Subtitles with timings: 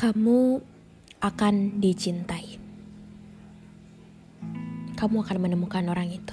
[0.00, 0.64] Kamu
[1.20, 2.56] akan dicintai.
[4.96, 6.32] Kamu akan menemukan orang itu.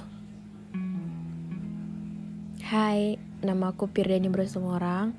[2.64, 5.12] Hai, nama aku Pirdani bersama orang.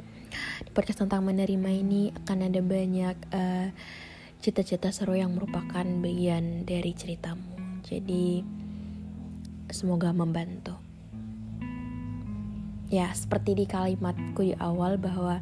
[0.66, 3.70] Di podcast tentang menerima ini akan ada banyak eh,
[4.42, 7.86] cita-cita seru yang merupakan bagian dari ceritamu.
[7.86, 8.42] Jadi
[9.70, 10.74] semoga membantu.
[12.90, 15.38] Ya, seperti di kalimatku di awal bahwa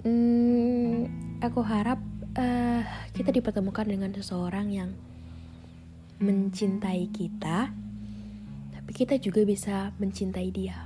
[0.00, 1.96] Hmm, aku harap
[2.36, 2.84] eh,
[3.16, 4.90] kita dipertemukan dengan seseorang yang
[6.20, 7.72] mencintai kita,
[8.76, 10.84] tapi kita juga bisa mencintai dia.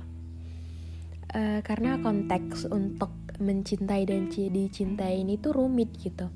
[1.35, 6.31] Eh, karena konteks untuk mencintai dan ci- dicintai ini tuh rumit gitu.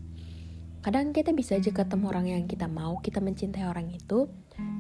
[0.83, 4.27] Kadang kita bisa aja ketemu orang yang kita mau, kita mencintai orang itu,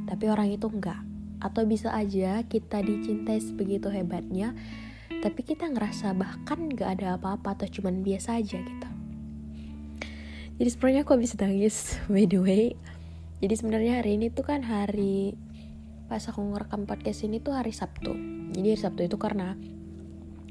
[0.03, 0.99] tapi orang itu enggak.
[1.39, 4.51] Atau bisa aja kita dicintai sebegitu hebatnya,
[5.23, 8.98] tapi kita ngerasa bahkan gak ada apa-apa atau cuman biasa aja gitu
[10.59, 12.65] jadi sebenarnya aku habis nangis by the way.
[13.39, 15.31] Jadi sebenarnya hari ini tuh kan hari
[16.11, 18.11] pas aku ngerekam podcast ini tuh hari Sabtu.
[18.51, 19.55] Jadi hari Sabtu itu karena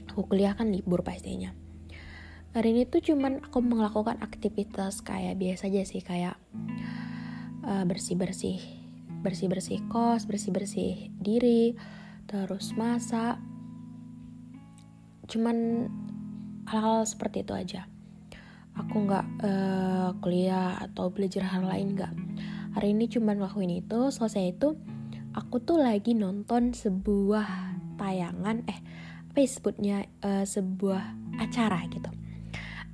[0.09, 1.53] aku kuliah kan libur pastinya
[2.57, 6.35] hari ini tuh cuman aku melakukan aktivitas kayak biasa aja sih kayak
[7.85, 8.59] bersih bersih
[9.21, 11.77] bersih bersih kos bersih bersih diri
[12.27, 13.37] terus masak.
[15.29, 15.89] Cuman
[16.65, 17.85] hal-hal seperti itu aja
[18.79, 22.13] aku nggak uh, kuliah atau belajar hal lain nggak.
[22.79, 24.79] Hari ini cuman ngelakuin itu selesai itu
[25.35, 28.79] aku tuh lagi nonton sebuah tayangan eh
[29.29, 31.03] apa ya sebutnya uh, sebuah
[31.43, 32.11] acara gitu.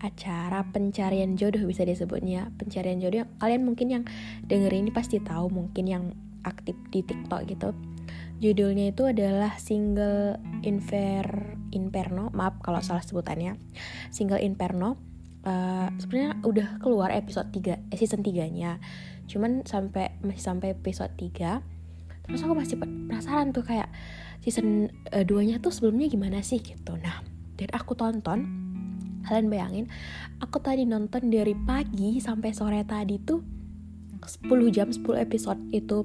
[0.00, 4.04] Acara pencarian jodoh bisa disebutnya pencarian jodoh kalian mungkin yang
[4.44, 6.04] denger ini pasti tahu mungkin yang
[6.44, 7.72] aktif di TikTok gitu.
[8.42, 13.56] Judulnya itu adalah single infer inferno maaf kalau salah sebutannya.
[14.12, 15.13] Single inferno
[15.44, 18.80] uh, sebenarnya udah keluar episode 3 eh, season 3 nya
[19.24, 21.60] cuman sampai masih sampai episode 3
[22.24, 23.88] terus aku masih penasaran tuh kayak
[24.40, 26.96] season uh, 2 nya tuh sebelumnya gimana sih gitu.
[26.96, 28.44] Nah dan aku tonton
[29.24, 29.86] kalian bayangin
[30.40, 33.40] aku tadi nonton dari pagi sampai sore tadi tuh
[34.20, 36.04] 10 jam 10 episode itu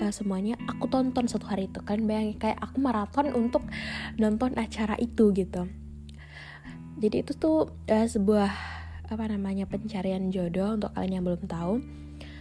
[0.00, 1.80] uh, semuanya aku tonton satu hari itu.
[1.84, 3.64] Kan bayangin kayak aku maraton untuk
[4.16, 5.68] nonton acara itu gitu
[6.96, 8.50] jadi itu tuh uh, sebuah
[9.06, 11.84] apa namanya pencarian jodoh untuk kalian yang belum tahu.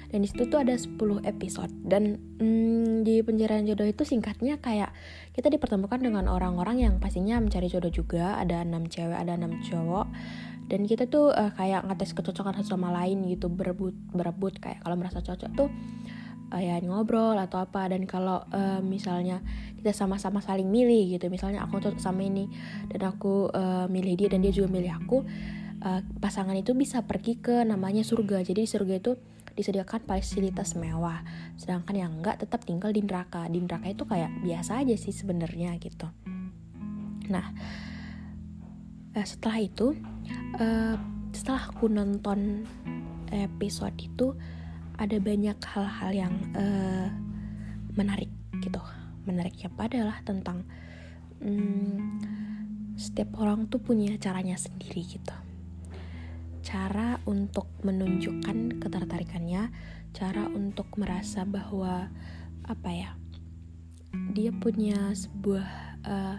[0.05, 0.95] Dan di situ tuh ada 10
[1.27, 1.71] episode.
[1.83, 4.95] Dan hmm, di pencarian jodoh itu singkatnya kayak
[5.35, 8.39] kita dipertemukan dengan orang-orang yang pastinya mencari jodoh juga.
[8.39, 10.07] Ada enam cewek ada enam cowok.
[10.65, 14.55] Dan kita tuh uh, kayak ngetes kecocokan satu sama lain gitu berebut berebut.
[14.63, 15.69] Kayak kalau merasa cocok tuh
[16.51, 17.87] uh, ya ngobrol atau apa.
[17.89, 19.41] Dan kalau uh, misalnya
[19.79, 22.49] kita sama-sama saling milih gitu misalnya aku tuh sama ini
[22.89, 25.21] dan aku uh, milih dia dan dia juga milih aku
[25.85, 28.41] uh, pasangan itu bisa pergi ke namanya surga.
[28.41, 29.13] Jadi di surga itu
[29.55, 31.23] disediakan fasilitas mewah
[31.55, 33.45] sedangkan yang enggak tetap tinggal di neraka.
[33.45, 36.09] Di neraka itu kayak biasa aja sih sebenarnya gitu.
[37.29, 37.45] Nah
[39.13, 39.93] uh, setelah itu
[40.57, 40.97] uh,
[41.29, 42.65] setelah aku nonton
[43.29, 44.33] episode itu
[44.95, 47.07] ada banyak hal-hal yang uh,
[47.95, 48.79] menarik gitu.
[49.25, 50.63] Menariknya padalah tentang
[51.43, 51.99] hmm,
[52.95, 55.35] setiap orang tuh punya caranya sendiri gitu.
[56.65, 59.69] Cara untuk menunjukkan ketertarikannya
[60.15, 62.07] cara untuk merasa bahwa
[62.63, 63.11] apa ya
[64.31, 65.67] dia punya sebuah
[66.07, 66.37] uh,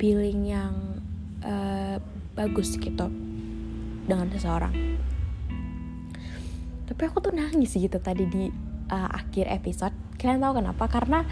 [0.00, 1.04] feeling yang
[1.44, 2.00] uh,
[2.32, 3.12] bagus gitu
[4.08, 4.99] dengan seseorang
[6.90, 8.50] tapi aku tuh nangis gitu tadi di
[8.90, 9.94] uh, akhir episode.
[10.18, 10.84] Kalian tahu kenapa?
[10.90, 11.22] Karena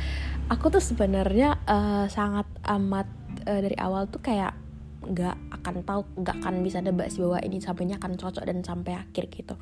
[0.46, 3.10] aku tuh sebenarnya uh, sangat amat
[3.42, 4.54] uh, dari awal tuh kayak
[5.02, 9.02] nggak akan tahu nggak akan bisa debak sih bahwa ini sampainya akan cocok dan sampai
[9.02, 9.58] akhir gitu.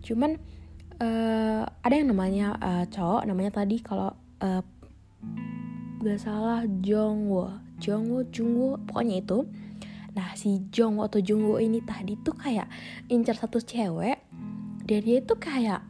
[0.00, 0.40] Cuman
[1.04, 4.64] uh, ada yang namanya uh, cowok namanya tadi kalau uh,
[6.04, 9.44] gak salah Jongwo Jongwo Jungwo pokoknya itu.
[10.14, 12.70] Nah si Jongwo atau Jungwo ini tadi tuh kayak
[13.10, 14.23] incar satu cewek
[14.84, 15.84] dan dia itu kayak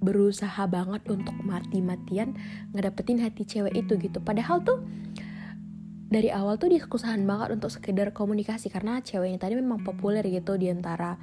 [0.00, 2.36] berusaha banget untuk mati-matian
[2.70, 4.22] ngedapetin hati cewek itu gitu.
[4.22, 4.84] Padahal tuh
[6.06, 8.70] dari awal tuh dia keusahaan banget untuk sekedar komunikasi.
[8.70, 11.18] Karena cewek ini tadi memang populer gitu di antara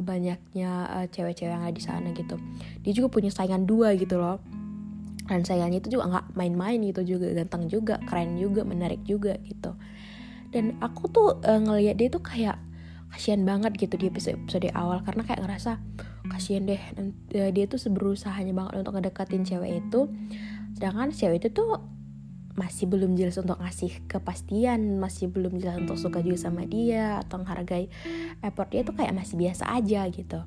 [0.00, 2.38] banyaknya uh, cewek-cewek yang ada di sana gitu.
[2.86, 4.38] Dia juga punya saingan dua gitu loh.
[5.26, 7.34] Dan saingannya itu juga nggak main-main gitu juga.
[7.34, 9.74] Ganteng juga keren juga menarik juga gitu.
[10.54, 12.58] Dan aku tuh uh, ngelihat dia tuh kayak
[13.10, 15.82] kasihan banget gitu di episode, episode awal karena kayak ngerasa
[16.30, 16.82] kasihan deh
[17.34, 20.08] eh, dia tuh berusaha banget untuk ngedekatin cewek itu.
[20.78, 21.82] Sedangkan cewek itu tuh
[22.58, 27.40] masih belum jelas untuk ngasih kepastian masih belum jelas untuk suka juga sama dia atau
[27.40, 27.88] menghargai
[28.44, 30.40] effort dia tuh kayak masih biasa aja gitu.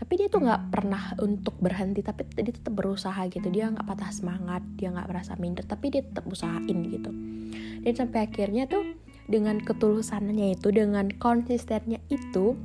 [0.00, 3.52] Tapi dia tuh nggak pernah untuk berhenti tapi dia tetap berusaha gitu.
[3.52, 7.10] Dia nggak patah semangat dia nggak merasa minder tapi dia tetap usahain gitu.
[7.80, 8.89] Dan sampai akhirnya tuh
[9.30, 12.58] dengan ketulusannya itu dengan konsistennya itu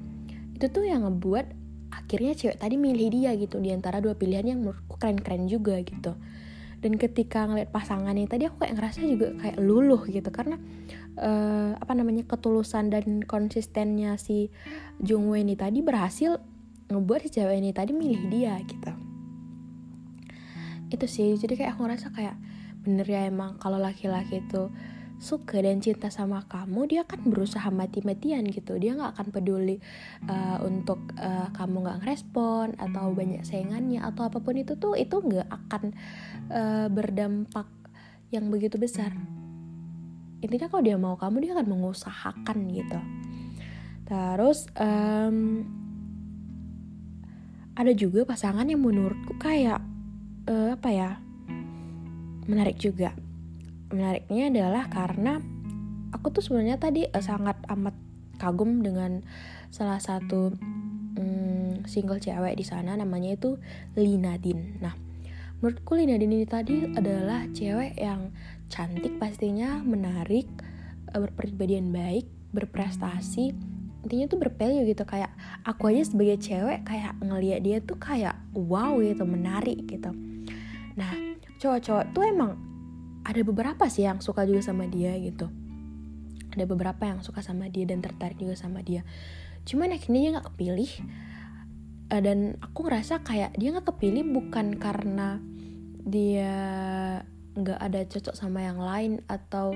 [0.58, 1.46] itu tuh yang ngebuat
[1.94, 3.62] akhirnya cewek tadi milih dia gitu.
[3.62, 6.18] Di antara dua pilihan yang menurutku keren-keren juga gitu.
[6.82, 10.28] Dan ketika ngeliat pasangannya tadi aku kayak ngerasa juga kayak luluh gitu.
[10.34, 10.58] Karena
[11.20, 14.50] uh, apa namanya ketulusan dan konsistennya si
[15.00, 16.42] Jung Wei ini tadi berhasil
[16.90, 18.92] ngebuat si cewek ini tadi milih dia gitu.
[20.90, 21.36] Itu sih.
[21.36, 22.36] Jadi kayak aku ngerasa kayak
[22.86, 24.70] bener ya emang kalau laki-laki itu
[25.25, 28.77] suka dan cinta sama kamu dia akan berusaha mati-matian gitu.
[28.77, 29.81] Dia nggak akan peduli
[30.30, 35.18] uh, untuk uh, kamu nggak ngerespon atau banyak saingannya atau apa pun itu tuh itu
[35.18, 35.83] nggak akan
[36.54, 37.66] uh, berdampak
[38.30, 39.10] yang begitu besar.
[40.45, 43.00] Intinya kalau dia mau kamu dia akan mengusahakan gitu.
[44.06, 45.66] Terus um,
[47.74, 49.81] ada juga pasangan yang menurutku kayak
[50.45, 51.12] uh, apa ya
[52.45, 53.25] menarik juga
[53.95, 55.39] menariknya adalah karena
[56.12, 57.95] aku tuh sebenarnya tadi uh, sangat amat
[58.36, 59.24] kagum dengan
[59.71, 60.51] salah satu
[61.15, 63.56] um, single cewek di sana namanya itu
[63.95, 64.83] Lina Din.
[64.83, 64.92] Nah,
[65.63, 68.36] menurutku Lina Din ini tadi adalah cewek yang
[68.68, 70.47] cantik pastinya, menarik,
[71.15, 73.56] uh, berpribadian baik, berprestasi,
[74.06, 75.33] intinya tuh bervalue gitu kayak
[75.65, 80.13] aku aja sebagai cewek kayak ngeliat dia tuh kayak wow gitu menarik gitu
[80.94, 81.09] nah
[81.57, 82.53] cowok-cowok tuh emang
[83.25, 85.50] ada beberapa sih yang suka juga sama dia gitu.
[86.54, 89.01] Ada beberapa yang suka sama dia dan tertarik juga sama dia.
[89.66, 90.92] Cuman akhirnya dia nggak kepilih.
[92.14, 95.42] Uh, dan aku ngerasa kayak dia nggak kepilih bukan karena
[96.06, 96.54] dia
[97.57, 99.73] nggak ada cocok sama yang lain atau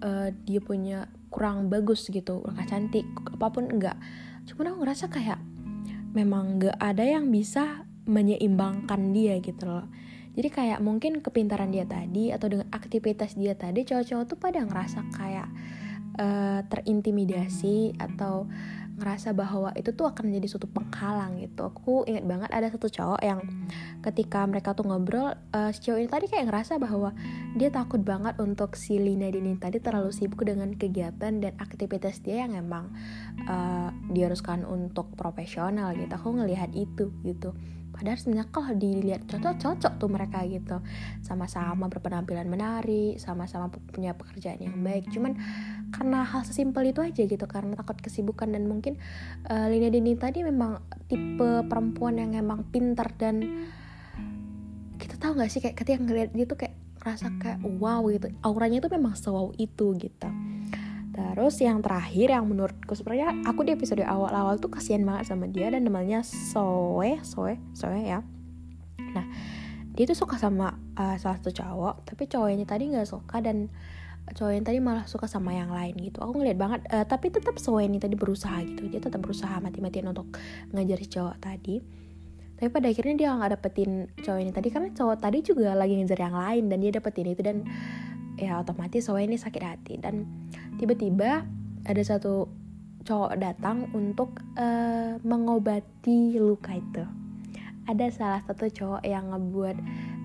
[0.00, 3.98] uh, dia punya kurang bagus gitu nggak cantik apa pun enggak
[4.46, 5.42] cuman aku ngerasa kayak
[6.14, 9.90] memang nggak ada yang bisa menyeimbangkan dia gitu loh
[10.34, 15.00] jadi kayak mungkin kepintaran dia tadi atau dengan aktivitas dia tadi cowok-cowok tuh pada ngerasa
[15.14, 15.48] kayak
[16.18, 18.50] uh, terintimidasi atau
[18.94, 21.66] ngerasa bahwa itu tuh akan menjadi suatu penghalang gitu.
[21.66, 23.40] Aku ingat banget ada satu cowok yang
[24.06, 27.10] ketika mereka tuh ngobrol uh, si cowok ini tadi kayak ngerasa bahwa
[27.58, 32.46] dia takut banget untuk si Lina Dini tadi terlalu sibuk dengan kegiatan dan aktivitas dia
[32.46, 32.94] yang emang
[33.50, 36.14] uh, diharuskan untuk profesional gitu.
[36.14, 37.50] Aku ngelihat itu gitu.
[37.94, 40.82] Padahal sebenarnya kalau dilihat cocok-cocok tuh mereka gitu.
[41.22, 45.06] Sama-sama berpenampilan menarik sama-sama punya pekerjaan yang baik.
[45.14, 45.38] Cuman
[45.94, 48.50] karena hal sesimpel itu aja gitu karena takut kesibukan.
[48.50, 48.98] Dan mungkin
[49.46, 53.66] uh, Lina Dini tadi memang tipe perempuan yang emang pintar dan
[54.98, 56.74] kita tahu gak sih kayak ketika ngeliat dia tuh kayak
[57.06, 58.26] rasa kayak wow gitu.
[58.42, 60.28] Auranya tuh memang sewow itu gitu.
[61.14, 65.70] Terus yang terakhir yang menurutku sebenarnya aku di episode awal-awal tuh kasihan banget sama dia
[65.70, 68.18] dan namanya Soe, Soe, Soe ya.
[68.98, 69.26] Nah,
[69.94, 73.70] dia tuh suka sama uh, salah satu cowok, tapi cowoknya tadi nggak suka dan
[74.32, 76.24] cowok yang tadi malah suka sama yang lain gitu.
[76.24, 78.88] Aku ngeliat banget uh, tapi tetap Soe ini tadi berusaha gitu.
[78.88, 80.32] Dia tetap berusaha mati-matian untuk
[80.72, 81.84] ngajar cowok tadi.
[82.54, 86.20] Tapi pada akhirnya dia nggak dapetin cowok ini tadi karena cowok tadi juga lagi ngejar
[86.24, 87.56] yang lain dan dia dapetin itu dan
[88.40, 89.94] ya otomatis Soe ini sakit hati.
[90.00, 90.24] Dan
[90.80, 91.44] tiba-tiba
[91.84, 92.48] ada satu
[93.04, 97.04] cowok datang untuk uh, mengobati luka itu.
[97.84, 99.76] Ada salah satu cowok yang ngebuat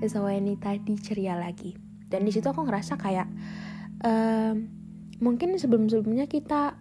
[0.07, 1.75] Soe ini tadi ceria lagi.
[2.07, 3.27] Dan di situ aku ngerasa kayak
[4.03, 4.55] um,
[5.19, 6.75] mungkin sebelum-sebelumnya kita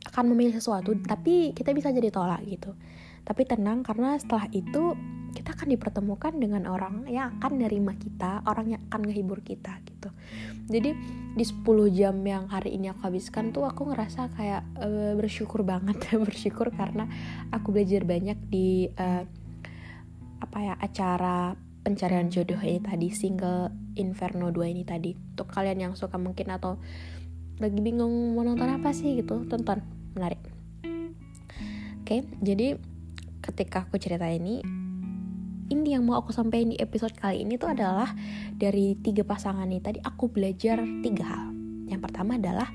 [0.00, 2.72] akan memilih sesuatu tapi kita bisa jadi tolak gitu.
[3.20, 4.96] Tapi tenang karena setelah itu
[5.30, 10.10] kita akan dipertemukan dengan orang yang akan nerima kita orang yang akan ngehibur kita gitu.
[10.70, 10.90] Jadi
[11.34, 11.62] di 10
[11.94, 17.06] jam yang hari ini aku habiskan tuh aku ngerasa kayak uh, bersyukur banget bersyukur karena
[17.54, 19.22] aku belajar banyak di uh,
[20.40, 25.16] apa ya acara pencarian jodoh ini tadi single Inferno 2 ini tadi.
[25.16, 26.76] Untuk kalian yang suka mungkin atau
[27.60, 29.80] lagi bingung mau nonton apa sih gitu tonton.
[30.16, 30.40] Menarik.
[32.04, 32.76] Oke jadi
[33.40, 34.60] ketika aku cerita ini
[35.70, 38.10] ini yang mau aku sampaikan di episode kali ini tuh adalah
[38.58, 39.80] dari tiga pasangan ini.
[39.80, 41.46] Tadi aku belajar tiga hal.
[41.86, 42.68] Yang pertama adalah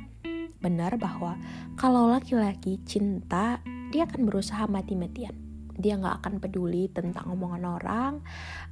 [0.63, 1.37] benar bahwa
[1.77, 3.61] kalau laki-laki cinta
[3.93, 5.44] dia akan berusaha mati-matian
[5.75, 8.13] dia nggak akan peduli tentang omongan orang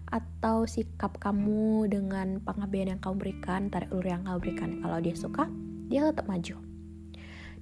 [0.08, 4.70] atau sikap kamu dengan pengabdian yang kamu berikan, tarik ulur yang kamu berikan.
[4.80, 5.44] Kalau dia suka,
[5.92, 6.56] dia tetap maju.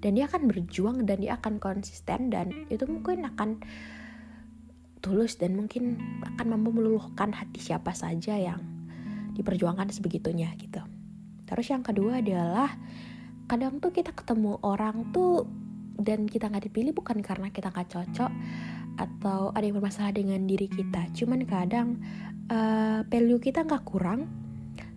[0.02, 3.62] Dan dia akan berjuang dan dia akan konsisten dan itu mungkin akan
[5.02, 5.98] tulus dan mungkin
[6.38, 8.62] akan mampu meluluhkan hati siapa saja yang
[9.34, 10.82] diperjuangkan sebegitunya gitu.
[11.46, 12.70] Terus yang kedua adalah
[13.50, 15.46] kadang tuh kita ketemu orang tuh
[16.00, 18.32] dan kita nggak dipilih bukan karena kita nggak cocok
[19.00, 21.12] atau ada yang bermasalah dengan diri kita.
[21.16, 22.00] Cuman kadang
[22.52, 24.28] uh, value kita nggak kurang.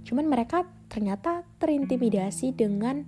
[0.05, 3.07] Cuman mereka ternyata terintimidasi dengan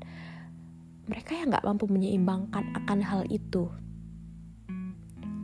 [1.07, 3.71] mereka yang nggak mampu menyeimbangkan akan hal itu.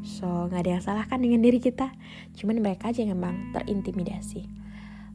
[0.02, 1.94] So nggak ada yang salah kan dengan diri kita.
[2.34, 4.42] Cuman mereka aja yang memang terintimidasi.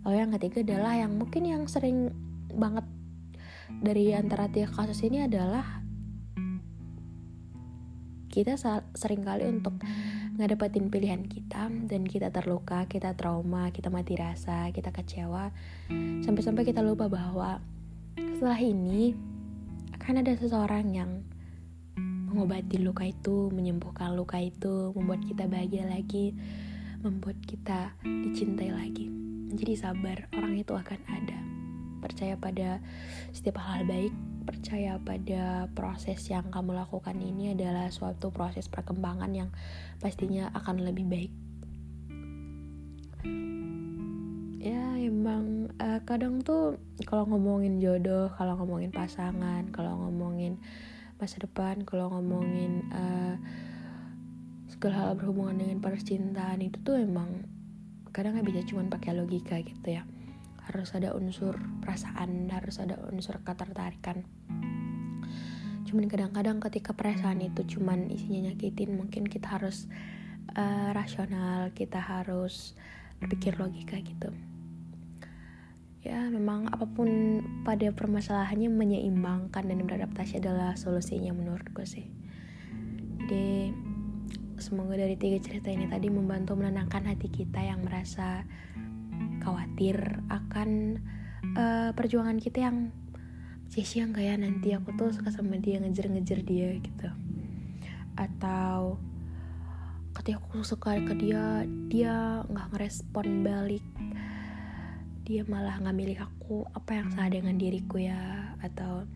[0.08, 2.16] Lalu yang ketiga adalah yang mungkin yang sering
[2.56, 2.88] banget
[3.84, 5.84] dari antara tiga kasus ini adalah
[8.32, 8.56] kita
[8.96, 9.76] sering kali untuk
[10.38, 15.50] ngedapetin pilihan kita dan kita terluka, kita trauma, kita mati rasa, kita kecewa
[16.22, 17.58] sampai-sampai kita lupa bahwa
[18.38, 19.18] setelah ini
[19.98, 21.26] akan ada seseorang yang
[22.30, 26.38] mengobati luka itu, menyembuhkan luka itu, membuat kita bahagia lagi,
[27.02, 29.10] membuat kita dicintai lagi.
[29.58, 31.40] Jadi sabar, orang itu akan ada.
[31.98, 32.78] Percaya pada
[33.34, 34.14] setiap hal baik
[34.48, 39.50] percaya pada proses yang kamu lakukan ini adalah suatu proses perkembangan yang
[40.00, 41.34] pastinya akan lebih baik.
[44.64, 50.56] Ya emang uh, kadang tuh kalau ngomongin jodoh, kalau ngomongin pasangan, kalau ngomongin
[51.20, 53.36] masa depan, kalau ngomongin uh,
[54.72, 57.44] segala hal berhubungan dengan percintaan itu tuh emang
[58.16, 60.06] kadang nggak bisa cuma pakai logika gitu ya
[60.68, 64.28] harus ada unsur perasaan harus ada unsur ketertarikan.
[65.88, 69.88] Cuman kadang-kadang ketika perasaan itu cuman isinya nyakitin mungkin kita harus
[70.60, 72.76] uh, rasional kita harus
[73.24, 74.36] berpikir logika gitu.
[76.04, 82.08] Ya memang apa pun pada permasalahannya menyeimbangkan dan beradaptasi adalah solusinya menurutku sih.
[83.28, 83.76] Jadi
[84.60, 88.48] semoga dari tiga cerita ini tadi membantu menenangkan hati kita yang merasa
[89.48, 91.00] khawatir akan
[91.56, 92.92] uh, perjuangan kita yang
[93.72, 94.36] sia-sia nggak ya?
[94.36, 97.08] Nanti aku tuh suka sama dia ngejar-ngejar dia gitu.
[98.20, 99.00] Atau
[100.20, 103.86] ketika aku suka ke dia dia nggak ngerespon balik.
[105.24, 106.68] Dia malah nggak milih aku.
[106.76, 108.52] Apa yang salah dengan diriku ya?
[108.60, 109.08] Atau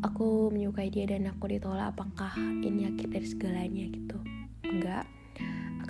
[0.00, 4.16] aku menyukai dia dan aku ditolak apakah ini akhir dari segalanya gitu?
[4.64, 5.04] Enggak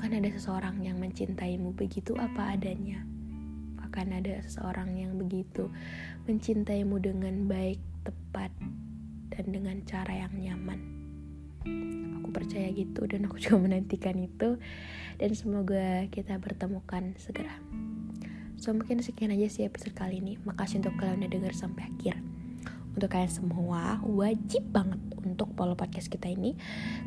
[0.03, 3.07] akan ada seseorang yang mencintaimu begitu apa adanya.
[3.87, 5.71] Akan ada seseorang yang begitu
[6.27, 8.51] mencintaimu dengan baik, tepat,
[9.31, 10.83] dan dengan cara yang nyaman.
[12.19, 14.59] Aku percaya gitu dan aku juga menantikan itu
[15.23, 17.55] dan semoga kita bertemukan segera.
[18.59, 20.35] So mungkin sekian aja sih episode kali ini.
[20.43, 22.19] Makasih untuk kalian udah denger sampai akhir
[22.99, 26.59] untuk kalian semua wajib banget untuk follow podcast kita ini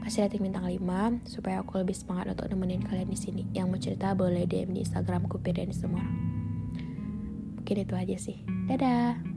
[0.01, 3.43] kasih rating bintang 5 supaya aku lebih semangat untuk nemenin kalian di sini.
[3.51, 6.03] Yang mau cerita boleh DM di Instagramku dan semua
[7.59, 8.37] mungkin itu aja sih.
[8.69, 9.34] Dadah